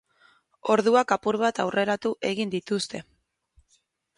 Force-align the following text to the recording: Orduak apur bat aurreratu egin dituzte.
Orduak 0.75 1.13
apur 1.17 1.37
bat 1.43 1.61
aurreratu 1.65 2.13
egin 2.31 2.55
dituzte. 2.57 3.03